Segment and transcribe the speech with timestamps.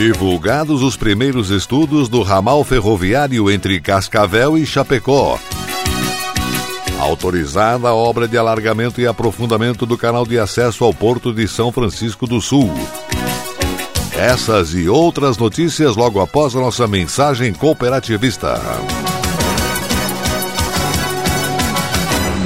[0.00, 5.38] Divulgados os primeiros estudos do ramal ferroviário entre Cascavel e Chapecó.
[6.98, 11.70] Autorizada a obra de alargamento e aprofundamento do canal de acesso ao Porto de São
[11.70, 12.72] Francisco do Sul.
[14.16, 18.58] Essas e outras notícias logo após a nossa mensagem cooperativista.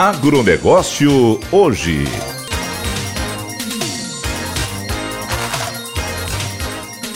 [0.00, 2.04] Agronegócio hoje.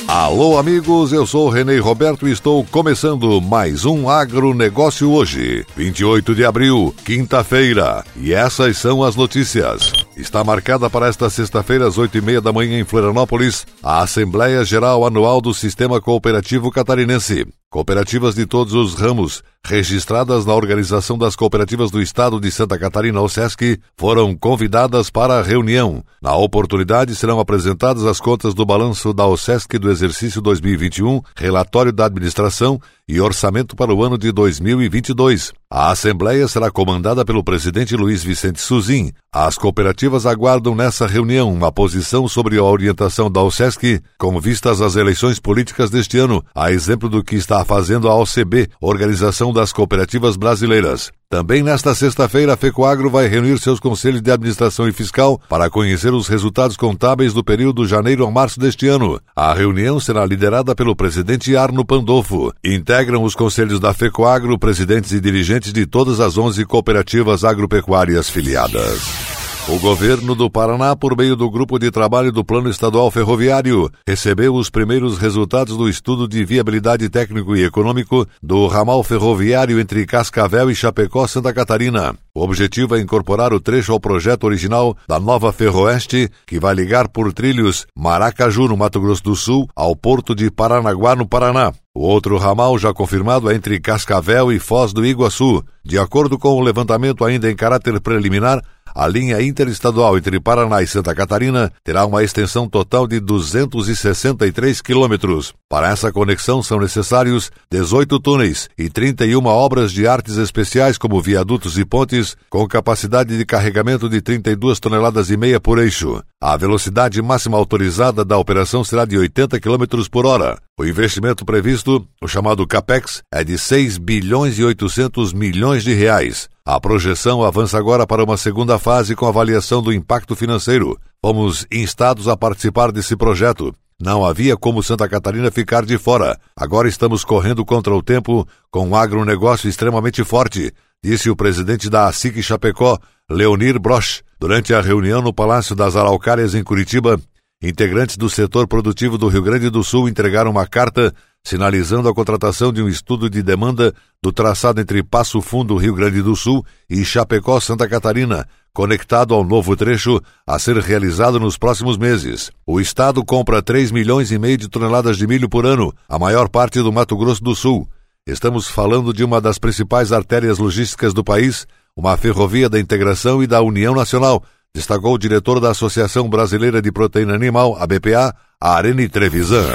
[0.07, 6.45] Alô, amigos, eu sou Renê Roberto e estou começando mais um Agronegócio hoje, 28 de
[6.45, 8.05] abril, quinta-feira.
[8.15, 9.94] E essas são as notícias.
[10.17, 14.65] Está marcada para esta sexta-feira, às oito e meia da manhã, em Florianópolis, a Assembleia
[14.65, 17.47] Geral Anual do Sistema Cooperativo Catarinense.
[17.75, 23.21] Cooperativas de todos os ramos, registradas na Organização das Cooperativas do Estado de Santa Catarina,
[23.21, 26.01] OSESC, foram convidadas para a reunião.
[26.23, 32.07] Na oportunidade, serão apresentadas as contas do balanço da OSESC do exercício 2021, relatório da
[32.07, 35.53] administração e orçamento para o ano de 2022.
[35.69, 39.13] A Assembleia será comandada pelo presidente Luiz Vicente Suzin.
[39.33, 44.95] As cooperativas aguardam nessa reunião uma posição sobre a orientação da OSESC com vistas às
[44.95, 50.37] eleições políticas deste ano, a exemplo do que está fazendo a OCB, Organização das Cooperativas
[50.37, 51.11] Brasileiras.
[51.29, 56.13] Também nesta sexta-feira, a FECOAGRO vai reunir seus conselhos de administração e fiscal para conhecer
[56.13, 59.21] os resultados contábeis do período janeiro a março deste ano.
[59.35, 62.53] A reunião será liderada pelo presidente Arno Pandolfo.
[62.65, 69.34] Integram os conselhos da FECOAGRO presidentes e dirigentes de todas as 11 cooperativas agropecuárias filiadas.
[69.67, 74.55] O governo do Paraná, por meio do Grupo de Trabalho do Plano Estadual Ferroviário, recebeu
[74.55, 80.71] os primeiros resultados do estudo de viabilidade técnico e econômico do ramal ferroviário entre Cascavel
[80.71, 82.15] e Chapecó, Santa Catarina.
[82.35, 87.09] O objetivo é incorporar o trecho ao projeto original da nova Ferroeste, que vai ligar
[87.09, 91.73] por trilhos Maracaju, no Mato Grosso do Sul, ao porto de Paranaguá, no Paraná.
[91.95, 95.65] O outro ramal já confirmado é entre Cascavel e Foz do Iguaçu.
[95.83, 98.61] De acordo com o levantamento ainda em caráter preliminar,
[98.95, 105.53] a linha interestadual entre Paraná e Santa Catarina terá uma extensão total de 263 quilômetros.
[105.69, 111.77] Para essa conexão são necessários 18 túneis e 31 obras de artes especiais como viadutos
[111.77, 116.23] e pontes com capacidade de carregamento de 32 toneladas e meia por eixo.
[116.41, 120.57] A velocidade máxima autorizada da operação será de 80 km por hora.
[120.79, 126.49] O investimento previsto, o chamado CAPEX, é de 6 bilhões e 800 milhões de reais.
[126.67, 130.99] A projeção avança agora para uma segunda fase com avaliação do impacto financeiro.
[131.21, 133.71] Fomos instados a participar desse projeto.
[134.01, 136.41] Não havia como Santa Catarina ficar de fora.
[136.57, 140.73] Agora estamos correndo contra o tempo com um agronegócio extremamente forte,
[141.05, 142.99] disse o presidente da ASIC Chapecó,
[143.31, 147.21] Leonir Broch, durante a reunião no Palácio das Araucárias em Curitiba.
[147.67, 152.71] Integrantes do setor produtivo do Rio Grande do Sul entregaram uma carta sinalizando a contratação
[152.71, 157.03] de um estudo de demanda do traçado entre Passo Fundo, Rio Grande do Sul e
[157.07, 162.51] Chapecó, Santa Catarina, conectado ao novo trecho a ser realizado nos próximos meses.
[162.67, 166.51] O estado compra 3 milhões e meio de toneladas de milho por ano, a maior
[166.51, 167.89] parte do Mato Grosso do Sul.
[168.27, 171.67] Estamos falando de uma das principais artérias logísticas do país,
[171.97, 176.91] uma ferrovia da integração e da União Nacional, destacou o diretor da Associação Brasileira de
[176.91, 179.73] Proteína Animal, a BPA, Arene Trevisan.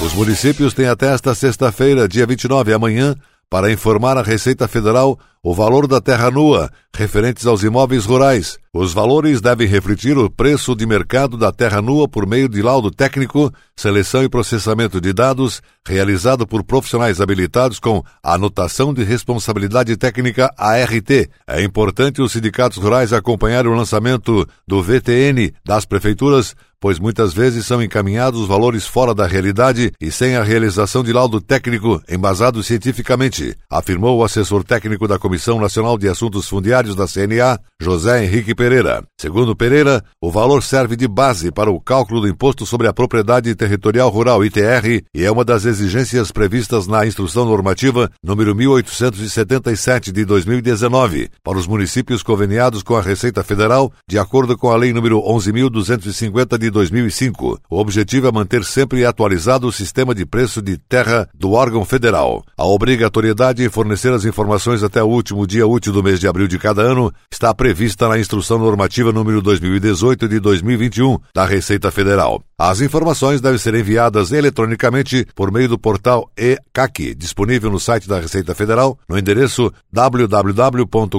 [0.00, 3.16] Os municípios têm até esta sexta-feira, dia 29, amanhã,
[3.50, 8.56] para informar a Receita Federal o valor da terra nua, referentes aos imóveis rurais.
[8.72, 12.90] Os valores devem refletir o preço de mercado da terra nua por meio de laudo
[12.90, 20.50] técnico, seleção e processamento de dados, realizado por profissionais habilitados com anotação de responsabilidade técnica
[20.56, 21.10] ART.
[21.46, 26.54] É importante os sindicatos rurais acompanharem o lançamento do VTN das prefeituras
[26.84, 31.14] pois muitas vezes são encaminhados os valores fora da realidade e sem a realização de
[31.14, 37.06] laudo técnico embasado cientificamente, afirmou o assessor técnico da Comissão Nacional de Assuntos Fundiários da
[37.06, 39.04] CNA, José Henrique Pereira.
[39.18, 43.54] Segundo Pereira, o valor serve de base para o cálculo do Imposto sobre a Propriedade
[43.54, 50.24] Territorial Rural ITR e é uma das exigências previstas na Instrução Normativa número 1877 de
[50.24, 55.20] 2019 para os municípios conveniados com a Receita Federal, de acordo com a Lei número
[55.20, 57.60] 11250 de 2005.
[57.70, 62.44] O objetivo é manter sempre atualizado o sistema de preço de terra do órgão federal.
[62.56, 66.46] A obrigatoriedade em fornecer as informações até o último dia útil do mês de abril
[66.46, 72.44] de cada ano está prevista na Instrução Normativa número 2018 de 2021 da Receita Federal.
[72.58, 78.20] As informações devem ser enviadas eletronicamente por meio do portal ECAC, disponível no site da
[78.20, 81.14] Receita Federal, no endereço www.gov.br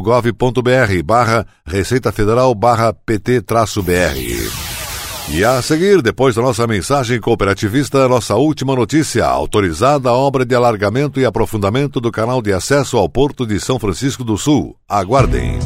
[5.28, 10.54] E a seguir, depois da nossa mensagem cooperativista, nossa última notícia: autorizada a obra de
[10.54, 14.76] alargamento e aprofundamento do canal de acesso ao Porto de São Francisco do Sul.
[14.88, 15.58] Aguardem.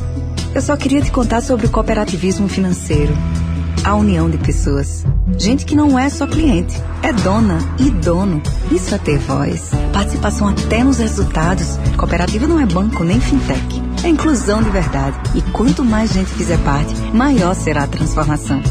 [0.56, 3.14] Eu só queria te contar sobre o cooperativismo financeiro.
[3.84, 5.06] A união de pessoas.
[5.38, 8.42] Gente que não é só cliente, é dona e dono.
[8.72, 9.72] Isso é ter voz.
[9.94, 11.78] Participação até nos resultados.
[11.96, 13.82] Cooperativa não é banco nem fintech.
[14.04, 15.18] É inclusão de verdade.
[15.36, 18.62] E quanto mais gente fizer parte, maior será a transformação.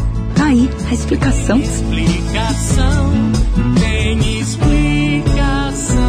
[0.49, 1.59] Aí a explicação.
[1.59, 3.13] Explicação,
[3.79, 6.01] tem explicação,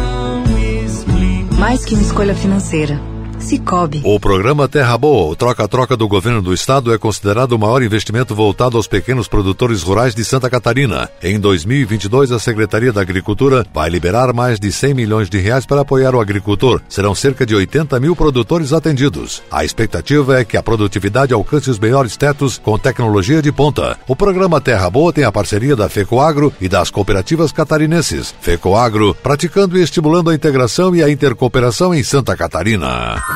[0.82, 1.58] explicação.
[1.58, 2.98] Mais que uma escolha financeira
[3.40, 4.02] Cicobi.
[4.04, 8.34] O programa Terra Boa, o troca-troca do governo do estado, é considerado o maior investimento
[8.34, 11.08] voltado aos pequenos produtores rurais de Santa Catarina.
[11.22, 15.80] Em 2022, a Secretaria da Agricultura vai liberar mais de 100 milhões de reais para
[15.80, 16.80] apoiar o agricultor.
[16.88, 19.42] Serão cerca de 80 mil produtores atendidos.
[19.50, 23.96] A expectativa é que a produtividade alcance os melhores tetos com tecnologia de ponta.
[24.06, 28.34] O programa Terra Boa tem a parceria da FECOAGRO e das cooperativas catarinenses.
[28.40, 33.29] FECOAGRO, praticando e estimulando a integração e a intercooperação em Santa Catarina.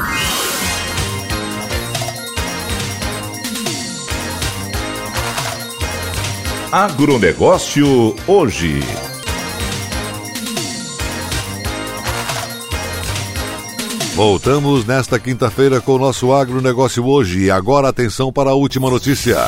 [6.74, 8.80] Agronegócio hoje.
[14.16, 17.44] Voltamos nesta quinta-feira com o nosso agronegócio hoje.
[17.44, 19.38] E agora atenção para a última notícia.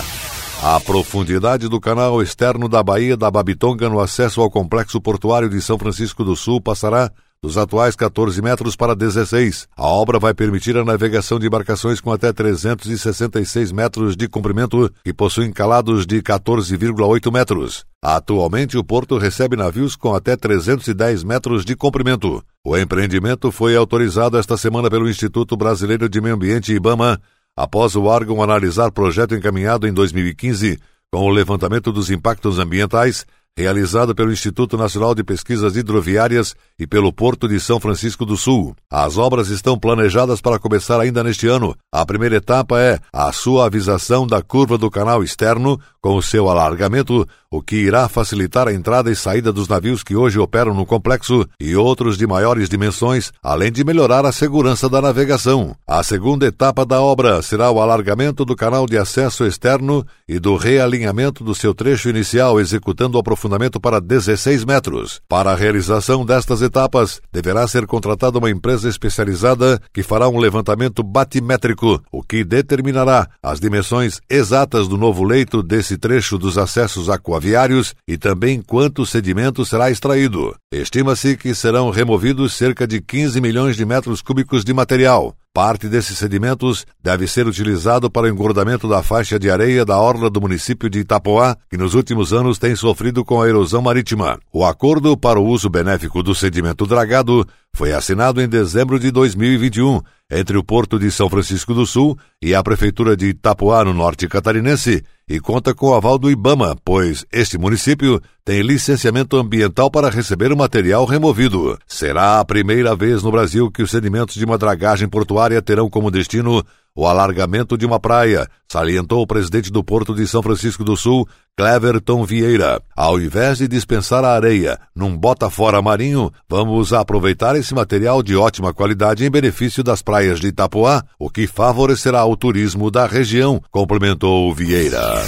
[0.63, 5.61] A profundidade do canal externo da Baía da Babitonga no acesso ao complexo portuário de
[5.61, 7.11] São Francisco do Sul passará
[7.43, 9.69] dos atuais 14 metros para 16.
[9.77, 15.13] A obra vai permitir a navegação de embarcações com até 366 metros de comprimento e
[15.13, 17.85] possuem calados de 14,8 metros.
[18.03, 22.43] Atualmente, o porto recebe navios com até 310 metros de comprimento.
[22.65, 27.21] O empreendimento foi autorizado esta semana pelo Instituto Brasileiro de Meio Ambiente IBAMA,
[27.57, 30.79] após o órgão analisar projeto encaminhado em 2015
[31.13, 33.25] com o levantamento dos impactos ambientais
[33.57, 38.77] realizado pelo Instituto Nacional de Pesquisas Hidroviárias e pelo Porto de São Francisco do Sul.
[38.91, 41.75] As obras estão planejadas para começar ainda neste ano.
[41.91, 47.27] A primeira etapa é a suavização da curva do canal externo, com o seu alargamento,
[47.51, 51.45] o que irá facilitar a entrada e saída dos navios que hoje operam no complexo
[51.59, 55.75] e outros de maiores dimensões, além de melhorar a segurança da navegação.
[55.87, 60.57] A segunda etapa da obra será o alargamento do canal de acesso externo e do
[60.57, 65.21] realinhamento do seu trecho inicial, executando o aprofundamento para 16 metros.
[65.29, 71.03] Para a realização destas etapas, deverá ser contratada uma empresa especializada que fará um levantamento
[71.03, 77.95] batimétrico, o que determinará as dimensões exatas do novo leito desse trecho dos acessos aquaviários
[78.07, 80.55] e também quanto sedimento será extraído.
[80.73, 85.35] Estima-se que serão removidos cerca de 15 milhões de metros cúbicos de material.
[85.57, 90.29] Parte desses sedimentos deve ser utilizado para o engordamento da faixa de areia da orla
[90.29, 94.39] do município de Itapoá, que nos últimos anos tem sofrido com a erosão marítima.
[94.53, 100.01] O acordo para o uso benéfico do sedimento dragado foi assinado em dezembro de 2021
[100.31, 104.27] entre o Porto de São Francisco do Sul e a Prefeitura de Itapuá, no norte
[104.27, 110.09] catarinense, e conta com o aval do Ibama, pois este município tem licenciamento ambiental para
[110.09, 111.79] receber o material removido.
[111.87, 116.11] Será a primeira vez no Brasil que os sedimentos de uma dragagem portuária terão como
[116.11, 116.65] destino
[116.97, 121.29] o alargamento de uma praia, salientou o presidente do Porto de São Francisco do Sul,
[121.57, 122.81] Cleverton Vieira.
[122.97, 128.35] Ao invés de dispensar a areia num bota fora marinho, vamos aproveitar esse material de
[128.35, 133.63] ótima qualidade em benefício das praias de Itapuá, o que favorecerá o turismo da região,
[133.71, 135.23] complementou Vieira.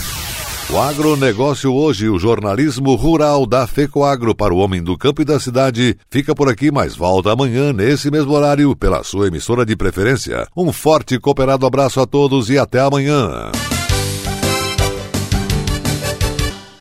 [0.71, 5.41] O agronegócio hoje, o jornalismo rural da FECOAGro para o homem do campo e da
[5.41, 10.47] cidade, fica por aqui, mas volta amanhã, nesse mesmo horário, pela sua emissora de preferência.
[10.55, 13.51] Um forte e cooperado abraço a todos e até amanhã.